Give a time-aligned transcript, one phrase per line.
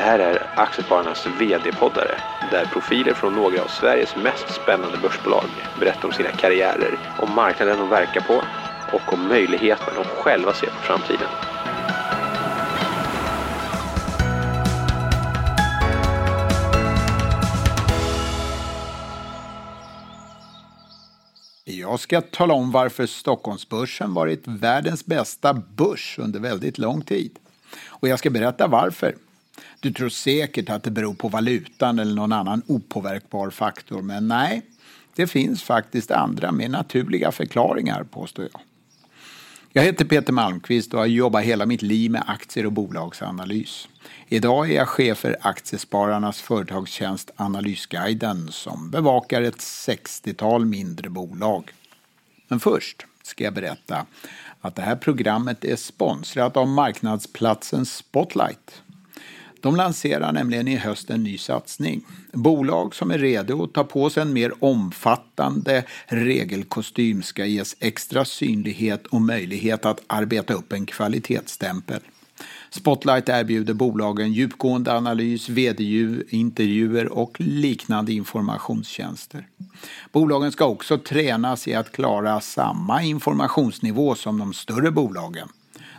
[0.00, 2.14] Det här är Aktiespararnas VD-poddare
[2.50, 5.44] där profiler från några av Sveriges mest spännande börsbolag
[5.80, 8.42] berättar om sina karriärer, om marknaden de verkar på
[8.92, 11.28] och om möjligheterna de själva ser på framtiden.
[21.64, 27.38] Jag ska tala om varför Stockholmsbörsen varit världens bästa börs under väldigt lång tid.
[27.86, 29.14] Och jag ska berätta varför.
[29.80, 34.62] Du tror säkert att det beror på valutan eller någon annan opåverkbar faktor, men nej,
[35.14, 38.60] det finns faktiskt andra mer naturliga förklaringar, påstår jag.
[39.72, 43.88] Jag heter Peter Malmqvist och har jobbat hela mitt liv med aktier och bolagsanalys.
[44.28, 51.70] Idag är jag chef för Aktiespararnas företagstjänst Analysguiden som bevakar ett 60-tal mindre bolag.
[52.48, 54.06] Men först ska jag berätta
[54.60, 58.82] att det här programmet är sponsrat av marknadsplatsen Spotlight.
[59.60, 62.04] De lanserar nämligen i höst en ny satsning.
[62.32, 68.24] Bolag som är redo att ta på sig en mer omfattande regelkostym ska ges extra
[68.24, 72.00] synlighet och möjlighet att arbeta upp en kvalitetsstämpel.
[72.70, 79.46] Spotlight erbjuder bolagen djupgående analys, vd-intervjuer och liknande informationstjänster.
[80.12, 85.48] Bolagen ska också tränas i att klara samma informationsnivå som de större bolagen,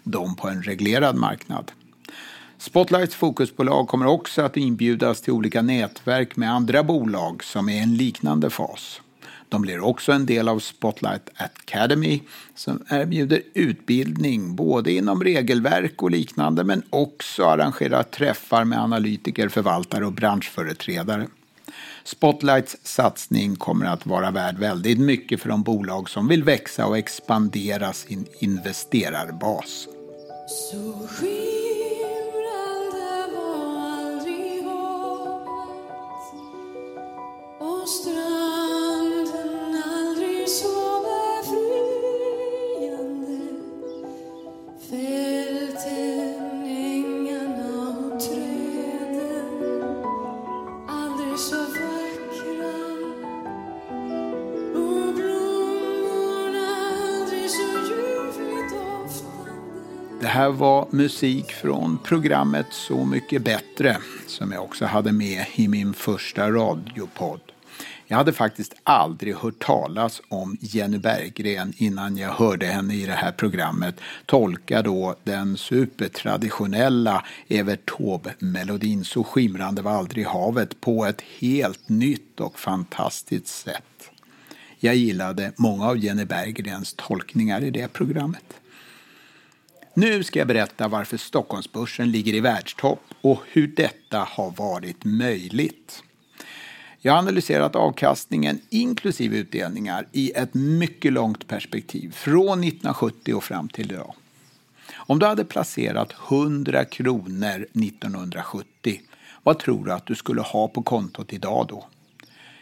[0.04, 1.72] de på en reglerad marknad.
[2.62, 7.80] Spotlights fokusbolag kommer också att inbjudas till olika nätverk med andra bolag som är i
[7.80, 9.02] en liknande fas.
[9.50, 12.22] De blir också en del av Spotlight Academy
[12.56, 20.06] som erbjuder utbildning både inom regelverk och liknande men också arrangerar träffar med analytiker, förvaltare
[20.06, 21.28] och branschföreträdare.
[22.04, 26.98] Spotlights satsning kommer att vara värd väldigt mycket för de bolag som vill växa och
[26.98, 29.88] expandera sin investerarbas.
[30.72, 31.08] Så
[60.32, 63.98] här var musik från programmet Så mycket bättre
[64.28, 67.42] som jag också hade med i min första radiopodd.
[68.08, 73.14] Jag hade faktiskt aldrig hört talas om Jenny Berggren innan jag hörde henne i det
[73.14, 81.22] här programmet tolka då den supertraditionella Evert Taube-melodin Så skimrande var aldrig havet på ett
[81.40, 84.10] helt nytt och fantastiskt sätt.
[84.80, 88.44] Jag gillade många av Jenny Berggrens tolkningar i det programmet.
[89.94, 96.04] Nu ska jag berätta varför Stockholmsbörsen ligger i världstopp och hur detta har varit möjligt.
[97.00, 103.70] Jag har analyserat avkastningen inklusive utdelningar i ett mycket långt perspektiv från 1970 och fram
[103.70, 104.14] till idag.
[104.94, 109.02] Om du hade placerat 100 kronor 1970,
[109.44, 111.88] vad tror du att du skulle ha på kontot idag då?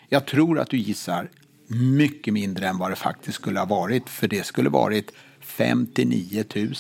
[0.07, 1.29] Jag tror att du gissar
[1.68, 6.73] mycket mindre än vad det faktiskt skulle ha varit, för det skulle varit 59 000.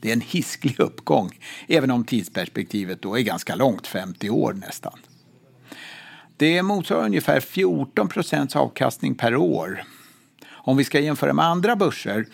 [0.00, 1.38] Det är en hisklig uppgång,
[1.68, 4.98] även om tidsperspektivet då är ganska långt, 50 år nästan.
[6.36, 9.82] Det motsvarar ungefär 14 procents avkastning per år.
[10.50, 12.26] Om vi ska jämföra med andra börser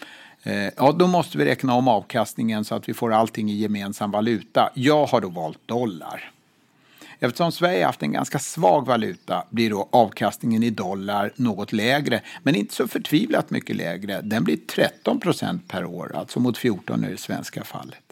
[0.43, 4.11] eh, Ja, då måste vi räkna om avkastningen så att vi får allting i gemensam
[4.11, 4.71] valuta.
[4.75, 6.34] Jag har då valt dollar.
[7.25, 12.55] Eftersom Sverige haft en ganska svag valuta blir då avkastningen i dollar något lägre, men
[12.55, 14.21] inte så förtvivlat mycket lägre.
[14.21, 18.03] Den blir 13 procent per år, alltså mot 14 i det svenska fallet.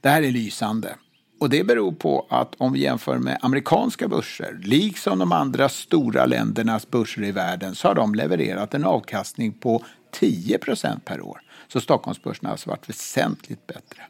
[0.00, 0.96] Det här är lysande.
[1.40, 6.26] Och det beror på att om vi jämför med amerikanska börser, liksom de andra stora
[6.26, 11.40] ländernas börser i världen, så har de levererat en avkastning på 10 procent per år.
[11.68, 14.02] Så Stockholmsbörsen har alltså varit väsentligt bättre.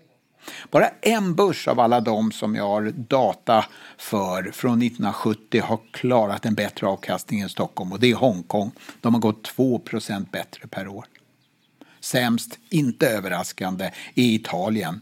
[0.71, 3.65] Bara en börs av alla de som jag har data
[3.97, 8.71] för från 1970 har klarat en bättre avkastning än Stockholm och det är Hongkong.
[9.01, 11.07] De har gått 2% bättre per år.
[12.01, 13.85] Sämst, inte överraskande,
[14.15, 15.01] är Italien.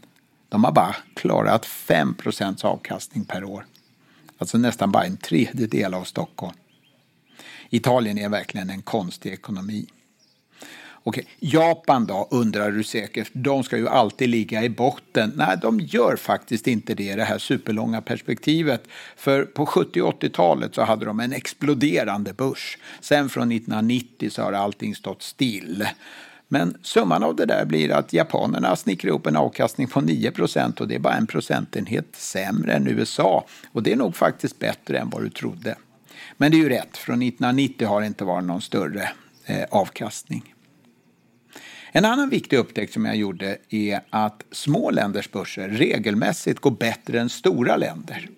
[0.49, 3.65] De har bara klarat 5% avkastning per år.
[4.37, 6.53] Alltså nästan bara en tredjedel av Stockholm.
[7.69, 9.85] Italien är verkligen en konstig ekonomi.
[11.07, 13.29] Okej, Japan då undrar du säkert.
[13.33, 15.33] De ska ju alltid ligga i botten.
[15.35, 18.83] Nej, de gör faktiskt inte det i det här superlånga perspektivet.
[19.15, 22.77] För på 70 och 80-talet så hade de en exploderande börs.
[23.01, 25.87] Sen från 1990 så har allting stått still.
[26.47, 30.87] Men summan av det där blir att japanerna snickrar upp en avkastning på 9% och
[30.87, 33.45] det är bara en procentenhet sämre än USA.
[33.71, 35.75] Och det är nog faktiskt bättre än vad du trodde.
[36.37, 39.09] Men det är ju rätt, från 1990 har det inte varit någon större
[39.45, 40.54] eh, avkastning.
[41.97, 47.19] En annan viktig upptäckt som jag gjorde är att små länders börser regelmässigt går bättre
[47.19, 48.29] än stora länder.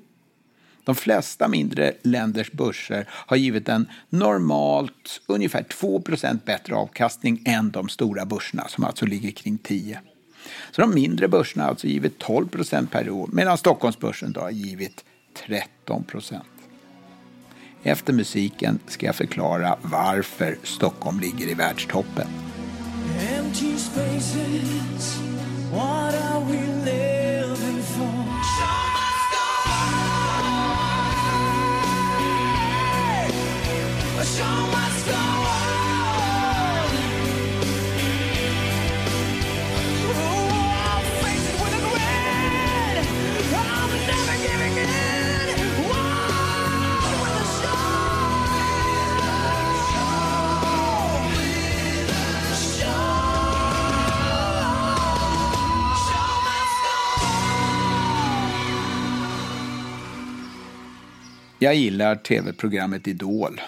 [0.83, 7.89] De flesta mindre länders börser har givit en normalt ungefär 2% bättre avkastning än de
[7.89, 9.99] stora börserna som alltså ligger kring 10.
[10.71, 15.05] Så de mindre börserna har alltså givit 12% per år medan Stockholmsbörsen då har givit
[15.47, 16.39] 13%
[17.83, 22.27] Efter musiken ska jag förklara varför Stockholm ligger i världstoppen.
[23.19, 25.17] Empty spaces,
[25.71, 28.13] what are we living for?
[34.27, 34.86] Show must go
[61.67, 63.61] Jag gillar tv-programmet Idol.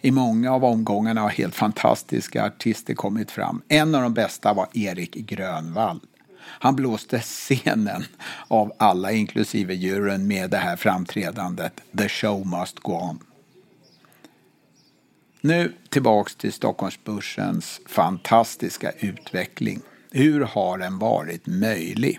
[0.00, 3.62] I många av omgångarna har helt fantastiska artister kommit fram.
[3.68, 6.00] En av de bästa var Erik Grönvall.
[6.38, 8.04] Han blåste scenen
[8.48, 13.18] av alla, inklusive juryn, med det här framträdandet The show must go on.
[15.40, 19.80] Nu tillbaks till Stockholmsbörsens fantastiska utveckling.
[20.10, 22.18] Hur har den varit möjlig?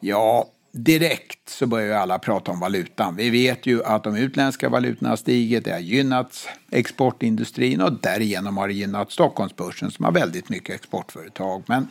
[0.00, 0.48] Ja,
[0.84, 3.16] direkt så börjar ju alla prata om valutan.
[3.16, 8.56] Vi vet ju att de utländska valutorna har stigit, det har gynnat exportindustrin och därigenom
[8.56, 11.62] har det gynnat Stockholmsbörsen som har väldigt mycket exportföretag.
[11.66, 11.88] Men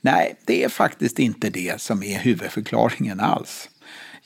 [0.00, 3.68] nej, det är faktiskt inte det som är huvudförklaringen alls.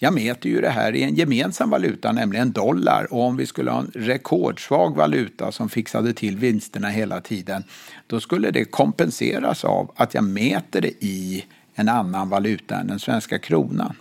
[0.00, 3.12] Jag mäter ju det här i en gemensam valuta, nämligen dollar.
[3.12, 7.64] Och om vi skulle ha en rekordsvag valuta som fixade till vinsterna hela tiden,
[8.06, 11.44] då skulle det kompenseras av att jag mäter det i
[11.78, 13.96] en annan valuta än den svenska kronan.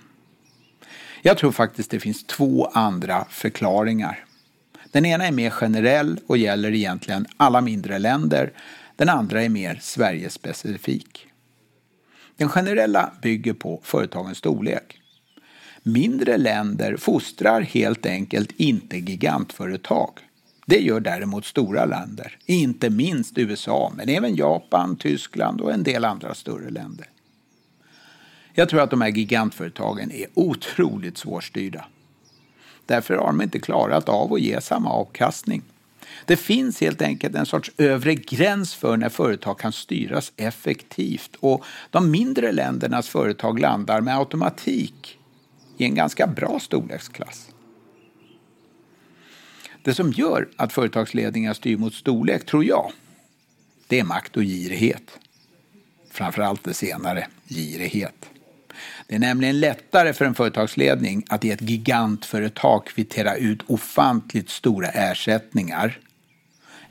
[1.22, 4.26] Jag tror faktiskt det finns två andra förklaringar.
[4.92, 8.52] Den ena är mer generell och gäller egentligen alla mindre länder.
[8.96, 11.28] Den andra är mer Sverigespecifik.
[12.38, 15.00] Den generella bygger på företagens storlek.
[15.84, 20.12] Mindre länder fostrar helt enkelt inte gigantföretag.
[20.66, 26.06] Det gör däremot stora länder, inte minst USA, men även Japan, Tyskland och en del
[26.06, 27.08] andra större länder.
[28.60, 31.86] Jag tror att de här gigantföretagen är otroligt svårstyrda.
[32.86, 35.62] Därför har de inte klarat av att ge samma avkastning.
[36.26, 41.66] Det finns helt enkelt en sorts övre gräns för när företag kan styras effektivt och
[41.90, 45.20] de mindre ländernas företag landar med automatik
[45.78, 47.50] i en ganska bra storleksklass.
[49.84, 52.92] Det som gör att företagsledningar styr mot storlek, tror jag,
[53.88, 55.20] det är makt och girighet.
[56.12, 58.30] Framförallt det senare, girighet.
[59.08, 64.88] Det är nämligen lättare för en företagsledning att i ett gigantföretag kvittera ut ofantligt stora
[64.88, 66.00] ersättningar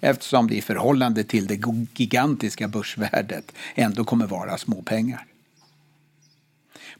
[0.01, 1.61] eftersom det i förhållande till det
[1.97, 5.27] gigantiska börsvärdet ändå kommer vara småpengar.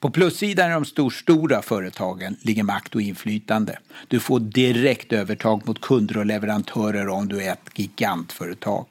[0.01, 3.79] På plussidan i de storstora företagen ligger makt och inflytande.
[4.09, 8.87] Du får direkt övertag mot kunder och leverantörer om du är ett gigantföretag.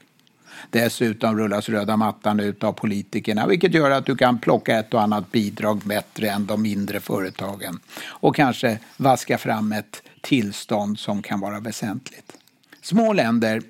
[0.69, 5.01] Dessutom rullas röda mattan ut av politikerna vilket gör att du kan plocka ett och
[5.01, 11.39] annat bidrag bättre än de mindre företagen och kanske vaska fram ett tillstånd som kan
[11.39, 12.33] vara väsentligt.
[12.81, 13.61] Små länder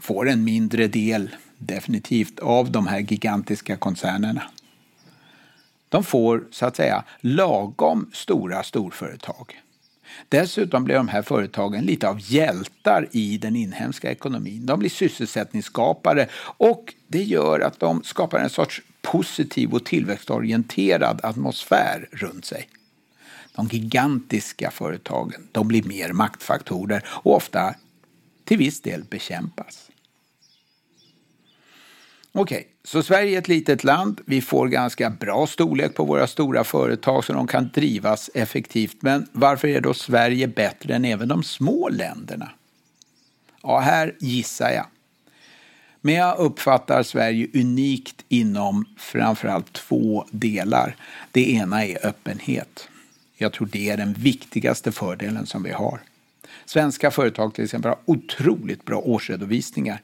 [0.00, 4.42] får en mindre del, definitivt, av de här gigantiska koncernerna.
[5.88, 9.62] De får, så att säga, lagom stora storföretag.
[10.28, 14.66] Dessutom blir de här företagen lite av hjältar i den inhemska ekonomin.
[14.66, 22.08] De blir sysselsättningsskapare och det gör att de skapar en sorts positiv och tillväxtorienterad atmosfär
[22.12, 22.68] runt sig.
[23.54, 27.74] De gigantiska företagen de blir mer maktfaktorer och ofta
[28.44, 29.91] till viss del bekämpas.
[32.34, 34.20] Okej, okay, så Sverige är ett litet land.
[34.26, 38.96] Vi får ganska bra storlek på våra stora företag så de kan drivas effektivt.
[39.00, 42.50] Men varför är då Sverige bättre än även de små länderna?
[43.62, 44.86] Ja, här gissar jag.
[46.00, 50.96] Men jag uppfattar Sverige unikt inom framförallt två delar.
[51.30, 52.88] Det ena är öppenhet.
[53.36, 56.00] Jag tror det är den viktigaste fördelen som vi har.
[56.64, 60.00] Svenska företag till exempel har otroligt bra årsredovisningar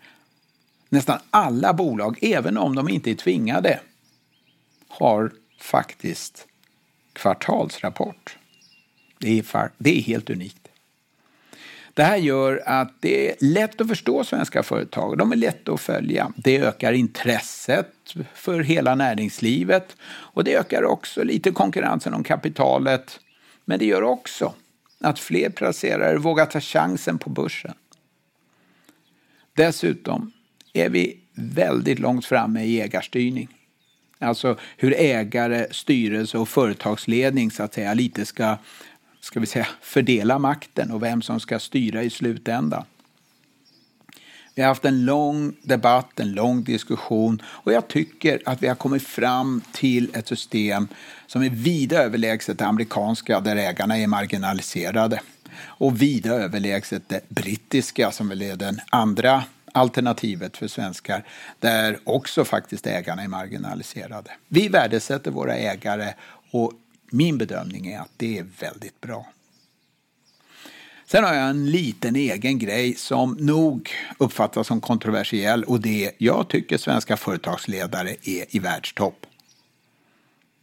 [0.89, 3.81] nästan alla bolag, även om de inte är tvingade,
[4.89, 6.47] har faktiskt
[7.13, 8.39] kvartalsrapport.
[9.19, 10.69] Det är, det är helt unikt.
[11.95, 15.19] Det här gör att det är lätt att förstå svenska företag.
[15.19, 16.33] De är lätta att följa.
[16.37, 17.93] Det ökar intresset
[18.35, 23.21] för hela näringslivet och det ökar också lite konkurrensen om kapitalet.
[23.65, 24.55] Men det gör också
[25.01, 27.75] att fler placerare vågar ta chansen på börsen.
[29.55, 30.33] Dessutom
[30.73, 33.49] är vi väldigt långt framme i ägarstyrning.
[34.19, 38.57] Alltså hur ägare, styrelse och företagsledning så att säga lite ska,
[39.21, 42.85] ska vi säga, fördela makten och vem som ska styra i slutändan.
[44.55, 48.75] Vi har haft en lång debatt, en lång diskussion och jag tycker att vi har
[48.75, 50.89] kommit fram till ett system
[51.27, 55.21] som är vida överlägset det amerikanska där ägarna är marginaliserade
[55.61, 61.25] och vida överlägset det brittiska som väl är den andra alternativet för svenskar
[61.61, 64.31] där också faktiskt ägarna är marginaliserade.
[64.49, 66.15] Vi värdesätter våra ägare
[66.51, 66.73] och
[67.11, 69.27] min bedömning är att det är väldigt bra.
[71.07, 76.13] Sen har jag en liten egen grej som nog uppfattas som kontroversiell och det är
[76.19, 79.27] jag tycker svenska företagsledare är i världstopp.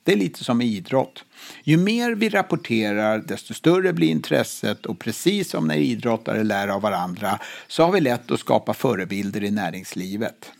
[0.05, 1.23] Det är lite som i idrott.
[1.63, 6.81] Ju mer vi rapporterar, desto större blir intresset och precis som när idrottare lär av
[6.81, 10.51] varandra så har vi lätt att skapa förebilder i näringslivet.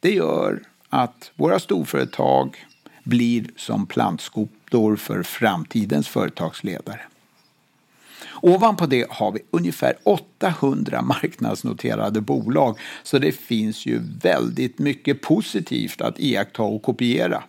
[0.00, 2.56] Det gör att våra storföretag
[3.04, 7.00] blir som plantskotor för framtidens företagsledare.
[8.42, 16.00] Ovanpå det har vi ungefär 800 marknadsnoterade bolag så det finns ju väldigt mycket positivt
[16.00, 17.42] att iaktta och kopiera.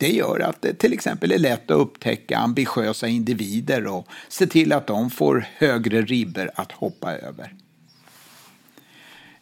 [0.00, 4.72] Det gör att det till exempel är lätt att upptäcka ambitiösa individer och se till
[4.72, 7.54] att de får högre ribber att hoppa över.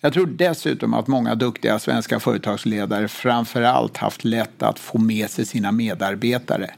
[0.01, 5.31] Jag tror dessutom att många duktiga svenska företagsledare framför allt haft lätt att få med
[5.31, 6.71] sig sina medarbetare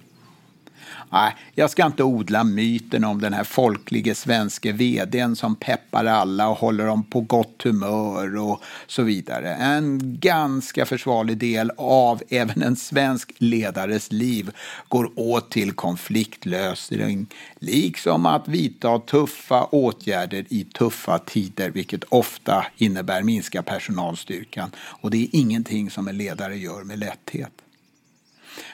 [1.13, 6.49] Nej, jag ska inte odla myten om den här folklige svenske vdn som peppar alla
[6.49, 9.55] och håller dem på gott humör och så vidare.
[9.55, 14.51] En ganska försvarlig del av även en svensk ledares liv
[14.89, 17.27] går åt till konfliktlösning,
[17.59, 24.71] liksom att vidta tuffa åtgärder i tuffa tider, vilket ofta innebär minska personalstyrkan.
[24.77, 27.53] Och det är ingenting som en ledare gör med lätthet.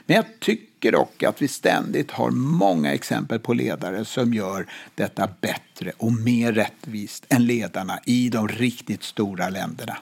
[0.07, 5.29] Men jag tycker dock att vi ständigt har många exempel på ledare som gör detta
[5.41, 9.97] bättre och mer rättvist än ledarna i de riktigt stora länderna.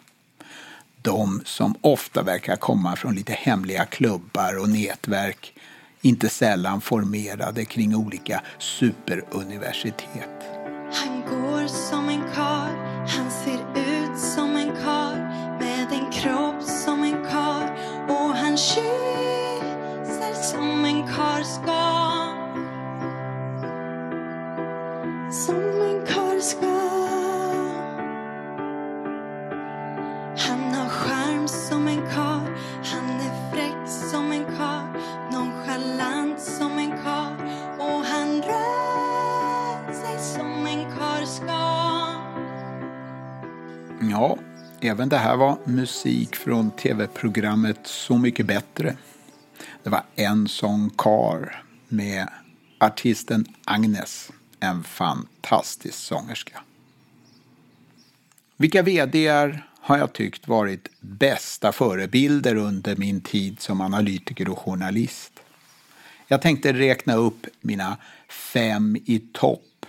[1.02, 5.54] De som ofta verkar komma från lite hemliga klubbar och nätverk,
[6.02, 10.44] inte sällan formerade kring olika superuniversitet.
[25.34, 26.66] Som en karl ska.
[30.38, 32.46] Han har charm som en karl
[32.84, 34.86] Han är fräck som en karl
[35.32, 37.34] Nonchalant som en karl
[37.78, 41.74] Och han rör sig som en karl ska.
[44.10, 44.38] Ja,
[44.80, 48.96] även det här var musik från tv-programmet Så mycket bättre.
[49.82, 52.28] Det var En sån kar med
[52.78, 54.30] artisten Agnes,
[54.64, 56.62] en fantastisk sångerska.
[58.56, 65.32] Vilka VDR har jag tyckt varit bästa förebilder under min tid som analytiker och journalist?
[66.26, 67.96] Jag tänkte räkna upp mina
[68.28, 69.86] fem i topp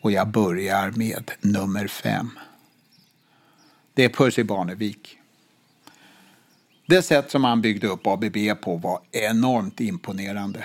[0.00, 2.30] och jag börjar med nummer fem.
[3.94, 5.18] Det är Percy Barnevik.
[6.86, 10.64] Det sätt som han byggde upp ABB på var enormt imponerande.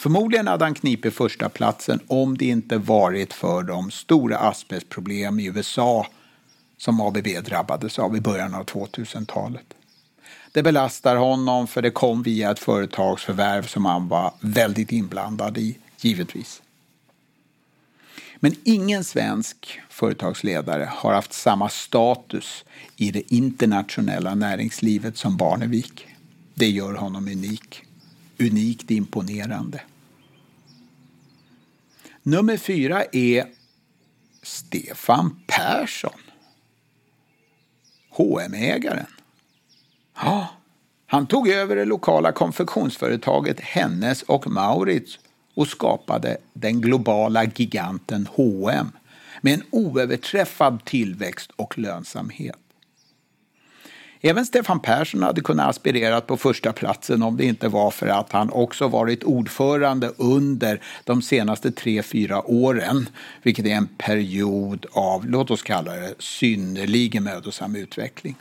[0.00, 5.46] Förmodligen hade han knipit första platsen om det inte varit för de stora asbestproblem i
[5.46, 6.06] USA
[6.78, 9.74] som ABB drabbades av i början av 2000-talet.
[10.52, 15.78] Det belastar honom för det kom via ett företagsförvärv som han var väldigt inblandad i,
[16.00, 16.62] givetvis.
[18.36, 22.64] Men ingen svensk företagsledare har haft samma status
[22.96, 26.06] i det internationella näringslivet som Barnevik.
[26.54, 27.82] Det gör honom unik.
[28.38, 29.80] Unikt imponerande.
[32.22, 33.46] Nummer fyra är
[34.42, 36.20] Stefan Persson.
[38.16, 39.06] hm ägaren
[40.14, 40.46] Ja, ah,
[41.06, 45.18] han tog över det lokala konfektionsföretaget Hennes och Maurits
[45.54, 48.92] och skapade den globala giganten H&M
[49.40, 52.59] med en oöverträffad tillväxt och lönsamhet.
[54.22, 58.32] Även Stefan Persson hade kunnat aspirera på första platsen om det inte var för att
[58.32, 63.08] han också varit ordförande under de senaste tre, fyra åren,
[63.42, 68.36] vilket är en period av, låt oss kalla det, synnerligen mödosam utveckling.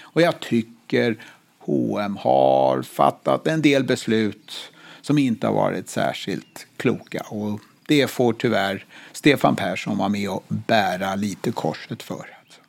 [0.00, 1.16] Och jag tycker
[1.58, 4.52] H&M har fattat en del beslut
[5.00, 7.22] som inte har varit särskilt kloka.
[7.28, 12.14] Och det får tyvärr Stefan Persson vara med och bära lite korset för.
[12.14, 12.60] Alltså.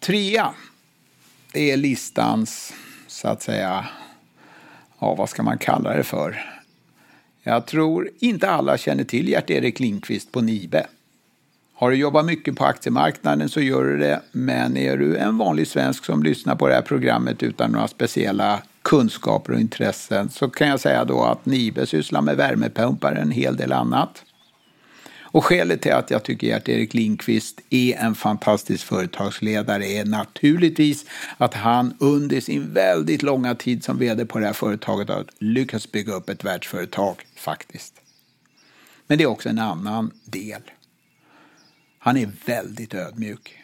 [0.00, 0.54] Trea,
[1.52, 2.74] det är listans,
[3.06, 3.86] så att säga,
[4.98, 6.52] ja vad ska man kalla det för?
[7.42, 10.86] Jag tror inte alla känner till Gert-Erik Lindqvist på Nibe.
[11.74, 15.66] Har du jobbat mycket på aktiemarknaden så gör du det, men är du en vanlig
[15.66, 20.68] svensk som lyssnar på det här programmet utan några speciella kunskaper och intressen så kan
[20.68, 24.24] jag säga då att Nibe sysslar med värmepumpar och en hel del annat.
[25.32, 31.04] Och skälet till att jag tycker att Erik Lindqvist är en fantastisk företagsledare är naturligtvis
[31.36, 35.92] att han under sin väldigt långa tid som vd på det här företaget har lyckats
[35.92, 37.94] bygga upp ett världsföretag faktiskt.
[39.06, 40.62] Men det är också en annan del.
[41.98, 43.58] Han är väldigt ödmjuk.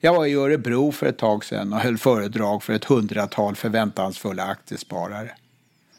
[0.00, 4.44] Jag var i Örebro för ett tag sedan och höll föredrag för ett hundratal förväntansfulla
[4.44, 5.30] aktiesparare.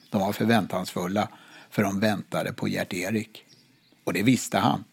[0.09, 1.29] De var förväntansfulla
[1.69, 3.46] för de väntade på Gert-Erik.
[4.07, 4.83] Och det visste han.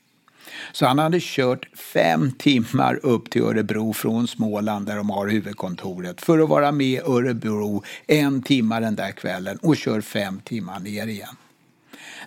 [0.73, 6.21] Så han hade kört fem timmar upp till Örebro från Småland där de har huvudkontoret
[6.21, 11.06] för att vara med Örebro en timme den där kvällen och kör fem timmar ner
[11.06, 11.37] igen.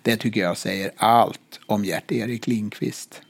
[0.01, 3.21] Det tycker jag säger allt om Gert-Erik Lindqvist.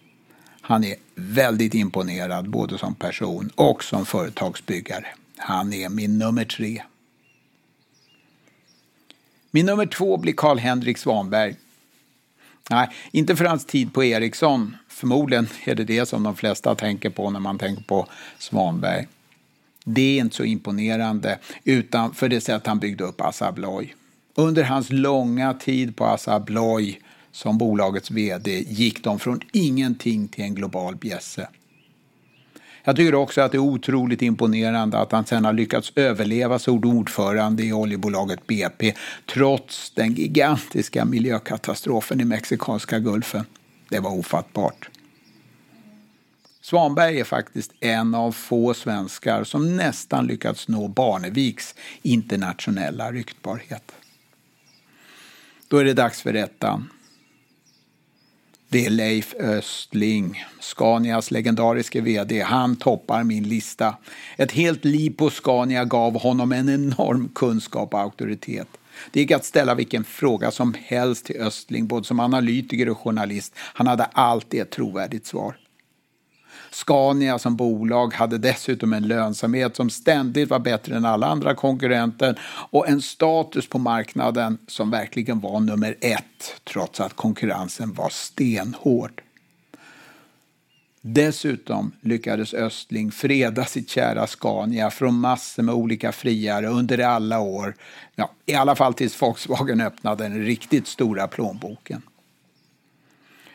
[0.62, 5.08] Han är väldigt imponerad både som person och som företagsbyggare.
[5.38, 6.84] Han är min nummer tre.
[9.52, 11.56] Min nummer två blir Carl-Henrik Svanberg.
[12.69, 14.75] Nej, inte för hans tid på Ericsson.
[14.88, 18.07] Förmodligen är det det som de flesta tänker på när man tänker på
[18.38, 19.07] Svanberg.
[19.83, 23.95] Det är inte så imponerande, utan för det sätt han byggde upp Assa Abloy.
[24.36, 26.99] Under hans långa tid på Assa Abloy
[27.32, 31.47] som bolagets vd gick de från ingenting till en global bjässe.
[32.88, 36.84] Jag tycker också att det är otroligt imponerande att han sen har lyckats överleva som
[36.86, 38.93] ordförande i oljebolaget BP
[39.34, 43.45] trots den gigantiska miljökatastrofen i Mexikanska gulfen.
[43.89, 44.89] Det var ofattbart.
[46.62, 53.91] Svanberg är faktiskt en av få svenskar som nästan lyckats nå Barneviks internationella ryktbarhet.
[55.67, 56.89] Då är det dags för ettan.
[58.69, 62.41] Det är Leif Östling, Scanias legendariske vd.
[62.41, 63.95] Han toppar min lista.
[64.38, 68.67] Ett helt liv på Scania gav honom en enorm kunskap och auktoritet.
[69.12, 73.53] Det gick att ställa vilken fråga som helst till Östling, både som analytiker och journalist.
[73.58, 75.56] Han hade alltid ett trovärdigt svar.
[76.72, 82.39] Scania som bolag hade dessutom en lönsamhet som ständigt var bättre än alla andra konkurrenter
[82.70, 89.22] och en status på marknaden som verkligen var nummer ett trots att konkurrensen var stenhård.
[91.02, 97.76] Dessutom lyckades Östling freda sitt kära Scania från massor med olika friare under alla år,
[98.15, 102.02] ja, i alla fall tills Volkswagen öppnade den riktigt stora plånboken.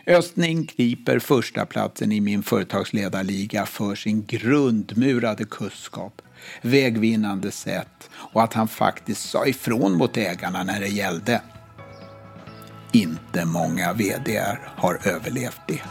[0.06, 6.22] Östning griper första platsen i min företagsledarliga för sin grundmurade kunskap,
[6.62, 11.42] vägvinnande sätt och att han faktiskt sa ifrån mot ägarna när det gällde.
[12.92, 15.82] Inte många VDR har överlevt det.